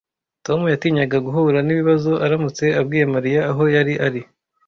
Tom 0.45 0.59
yatinyaga 0.73 1.17
guhura 1.25 1.59
nibibazo 1.63 2.11
aramutse 2.25 2.65
abwiye 2.79 3.05
Mariya 3.15 3.41
aho 3.51 3.63
yari 3.75 3.93
ari 4.07 4.21